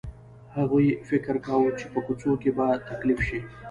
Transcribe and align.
هغې 0.55 0.87
فکر 1.09 1.35
کاوه 1.45 1.69
چې 1.79 1.85
په 1.93 1.99
کوڅو 2.05 2.31
کې 2.41 2.51
به 2.57 2.67
تکليف 2.89 3.19
شي. 3.27 3.39